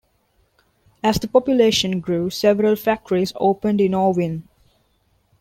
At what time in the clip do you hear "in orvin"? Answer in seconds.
3.79-4.41